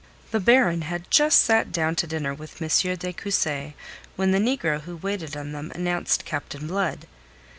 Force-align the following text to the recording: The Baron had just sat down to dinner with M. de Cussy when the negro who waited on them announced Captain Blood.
The 0.31 0.39
Baron 0.39 0.81
had 0.81 1.11
just 1.11 1.41
sat 1.41 1.71
down 1.71 1.95
to 1.97 2.07
dinner 2.07 2.33
with 2.33 2.59
M. 2.59 2.95
de 2.95 3.13
Cussy 3.13 3.75
when 4.15 4.31
the 4.31 4.39
negro 4.39 4.81
who 4.81 4.95
waited 4.95 5.37
on 5.37 5.51
them 5.51 5.71
announced 5.75 6.25
Captain 6.25 6.65
Blood. 6.67 7.05